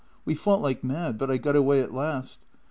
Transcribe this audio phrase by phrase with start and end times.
[0.25, 2.39] We fought like mad, but I got away at last.